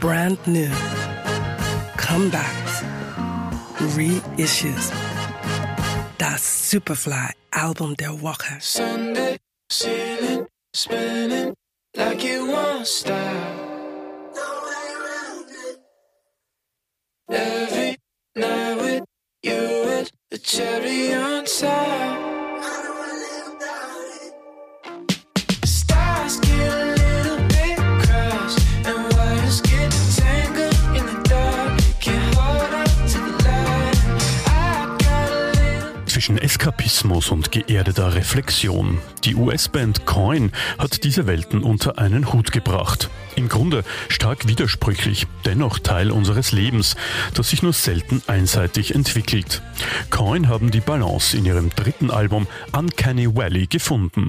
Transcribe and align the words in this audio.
brand 0.00 0.38
new, 0.46 0.70
comebacks, 1.96 2.82
reissues. 3.94 4.90
That 6.18 6.40
Superfly 6.40 7.32
Album 7.52 7.94
der 7.96 8.12
Woche. 8.22 8.60
Sunday, 8.60 9.38
ceiling, 9.68 10.46
spinning 10.72 11.54
like 11.96 12.24
it 12.24 12.40
won't 12.40 12.86
stop. 12.86 13.58
Every 17.28 17.96
night 18.36 18.76
with 18.76 19.04
you, 19.42 19.52
it's 19.52 20.10
the 20.30 20.38
cherry 20.38 21.14
on 21.14 21.44
top. 21.44 22.29
Eskapismus 36.60 37.30
und 37.30 37.52
geerdeter 37.52 38.14
Reflexion. 38.14 38.98
Die 39.24 39.34
US-Band 39.34 40.04
Coin 40.04 40.52
hat 40.76 41.04
diese 41.04 41.26
Welten 41.26 41.62
unter 41.62 41.96
einen 41.96 42.34
Hut 42.34 42.52
gebracht. 42.52 43.08
Im 43.34 43.48
Grunde 43.48 43.82
stark 44.10 44.46
widersprüchlich, 44.46 45.26
dennoch 45.46 45.78
Teil 45.78 46.10
unseres 46.10 46.52
Lebens, 46.52 46.96
das 47.32 47.48
sich 47.48 47.62
nur 47.62 47.72
selten 47.72 48.22
einseitig 48.26 48.94
entwickelt. 48.94 49.62
Coin 50.10 50.48
haben 50.48 50.70
die 50.70 50.80
Balance 50.80 51.34
in 51.34 51.46
ihrem 51.46 51.70
dritten 51.70 52.10
Album 52.10 52.46
Uncanny 52.72 53.34
Valley 53.34 53.66
gefunden. 53.66 54.28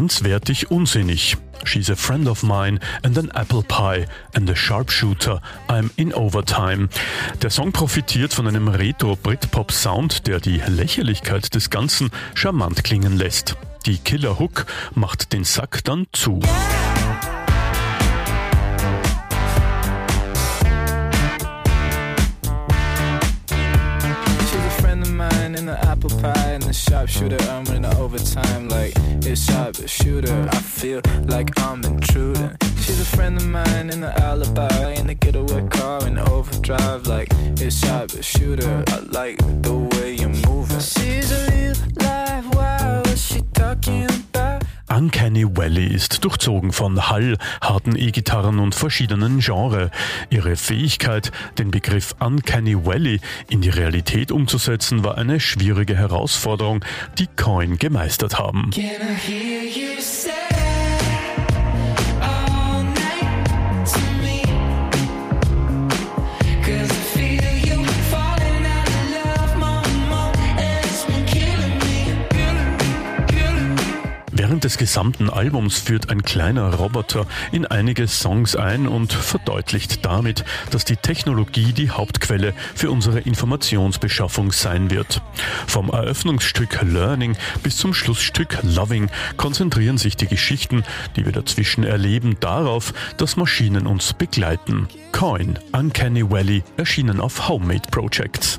Grenzwertig 0.00 0.70
unsinnig. 0.70 1.36
She's 1.64 1.90
a 1.90 1.94
friend 1.94 2.26
of 2.26 2.42
mine 2.42 2.80
and 3.02 3.18
an 3.18 3.30
apple 3.34 3.62
pie 3.62 4.06
and 4.34 4.48
a 4.48 4.56
sharpshooter. 4.56 5.42
I'm 5.68 5.90
in 5.96 6.14
overtime. 6.14 6.88
Der 7.42 7.50
Song 7.50 7.72
profitiert 7.72 8.32
von 8.32 8.46
einem 8.46 8.68
Retro-Britpop-Sound, 8.68 10.26
der 10.26 10.40
die 10.40 10.62
Lächerlichkeit 10.66 11.54
des 11.54 11.68
Ganzen 11.68 12.08
charmant 12.34 12.82
klingen 12.82 13.18
lässt. 13.18 13.56
Die 13.84 13.98
Killer 13.98 14.38
Hook 14.38 14.64
macht 14.94 15.34
den 15.34 15.44
Sack 15.44 15.84
dann 15.84 16.06
zu. 16.14 16.40
She's 16.40 16.79
in 25.60 25.66
the 25.66 25.78
apple 25.80 26.08
pie 26.22 26.52
and 26.54 26.62
the 26.62 26.72
sharpshooter. 26.72 27.36
I'm 27.50 27.66
in 27.74 27.82
the 27.82 27.94
overtime 27.98 28.68
like 28.68 28.94
it's 29.28 29.44
sharpshooter. 29.44 30.48
I 30.50 30.56
feel 30.56 31.02
like 31.26 31.50
I'm 31.60 31.84
intruding. 31.84 32.56
She's 32.82 33.00
a 33.00 33.04
friend 33.16 33.36
of 33.36 33.46
mine 33.46 33.90
in 33.90 34.00
the 34.00 34.12
alibi 34.22 34.92
in 34.92 35.06
the 35.08 35.14
getaway 35.14 35.68
car 35.68 36.06
in 36.06 36.18
overdrive 36.18 37.06
like 37.06 37.28
it's 37.60 37.76
sharpshooter. 37.76 38.84
I 38.88 38.98
like 39.18 39.36
the 39.62 39.76
way 39.92 40.14
you're 40.14 40.36
moving. 40.48 40.80
She's 40.80 41.30
a 41.30 41.50
real 41.50 41.76
life. 42.06 42.29
Uncanny 45.00 45.46
Valley 45.56 45.86
ist 45.86 46.26
durchzogen 46.26 46.72
von 46.72 47.08
Hall, 47.08 47.38
harten 47.62 47.96
E-Gitarren 47.96 48.58
und 48.58 48.74
verschiedenen 48.74 49.38
Genres. 49.38 49.90
Ihre 50.28 50.56
Fähigkeit, 50.56 51.32
den 51.56 51.70
Begriff 51.70 52.14
Uncanny 52.20 52.84
Valley 52.84 53.18
in 53.48 53.62
die 53.62 53.70
Realität 53.70 54.30
umzusetzen, 54.30 55.02
war 55.02 55.16
eine 55.16 55.40
schwierige 55.40 55.96
Herausforderung, 55.96 56.84
die 57.16 57.28
Coin 57.34 57.78
gemeistert 57.78 58.38
haben. 58.38 58.72
Während 74.50 74.64
des 74.64 74.78
gesamten 74.78 75.30
Albums 75.30 75.78
führt 75.78 76.10
ein 76.10 76.24
kleiner 76.24 76.74
Roboter 76.74 77.24
in 77.52 77.66
einige 77.66 78.08
Songs 78.08 78.56
ein 78.56 78.88
und 78.88 79.12
verdeutlicht 79.12 80.04
damit, 80.04 80.44
dass 80.72 80.84
die 80.84 80.96
Technologie 80.96 81.72
die 81.72 81.90
Hauptquelle 81.90 82.52
für 82.74 82.90
unsere 82.90 83.20
Informationsbeschaffung 83.20 84.50
sein 84.50 84.90
wird. 84.90 85.22
Vom 85.68 85.88
Eröffnungsstück 85.88 86.82
Learning 86.82 87.36
bis 87.62 87.76
zum 87.76 87.94
Schlussstück 87.94 88.58
Loving 88.62 89.08
konzentrieren 89.36 89.98
sich 89.98 90.16
die 90.16 90.26
Geschichten, 90.26 90.82
die 91.14 91.24
wir 91.24 91.32
dazwischen 91.32 91.84
erleben, 91.84 92.36
darauf, 92.40 92.92
dass 93.18 93.36
Maschinen 93.36 93.86
uns 93.86 94.14
begleiten. 94.14 94.88
Coin, 95.12 95.60
Uncanny 95.70 96.28
Valley, 96.28 96.64
erschienen 96.76 97.20
auf 97.20 97.48
Homemade 97.48 97.88
Projects. 97.92 98.58